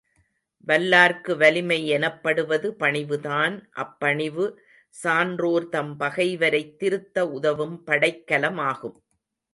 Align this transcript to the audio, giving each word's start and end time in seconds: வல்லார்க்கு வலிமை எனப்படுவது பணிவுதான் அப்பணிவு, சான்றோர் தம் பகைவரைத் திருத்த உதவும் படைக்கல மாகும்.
வல்லார்க்கு 0.67 1.37
வலிமை 1.37 1.87
எனப்படுவது 1.87 2.75
பணிவுதான் 2.79 3.63
அப்பணிவு, 3.75 4.55
சான்றோர் 4.89 5.69
தம் 5.69 5.97
பகைவரைத் 5.97 6.79
திருத்த 6.79 7.29
உதவும் 7.29 7.83
படைக்கல 7.85 8.51
மாகும். 8.53 8.97